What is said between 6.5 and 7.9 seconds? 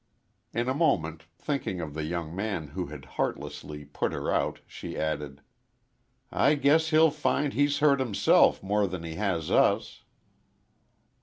guess he'll find he's